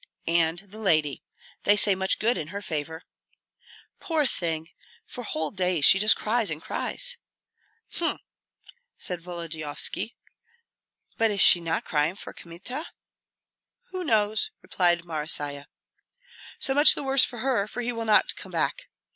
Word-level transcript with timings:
"And 0.25 0.57
the 0.57 0.79
lady. 0.79 1.21
They 1.63 1.75
say 1.75 1.93
much 1.93 2.17
good 2.17 2.35
in 2.35 2.47
her 2.47 2.63
favor." 2.63 3.03
"Poor 3.99 4.25
thing! 4.25 4.69
for 5.05 5.23
whole 5.23 5.51
days 5.51 5.85
she 5.85 5.99
just 5.99 6.15
cries 6.15 6.49
and 6.49 6.59
cries." 6.59 7.17
"H'm!" 7.95 8.17
said 8.97 9.21
Volodyovski; 9.21 10.15
"but 11.19 11.29
is 11.29 11.39
she 11.39 11.61
not 11.61 11.85
crying 11.85 12.15
for 12.15 12.33
Kmita?" 12.33 12.87
"Who 13.91 14.03
knows?" 14.03 14.49
replied 14.63 15.03
Marysia. 15.05 15.67
"So 16.57 16.73
much 16.73 16.95
the 16.95 17.03
worse 17.03 17.23
for 17.23 17.37
her, 17.37 17.67
for 17.67 17.81
he 17.81 17.91
will 17.93 18.03
not 18.05 18.35
come 18.35 18.51
back. 18.51 18.85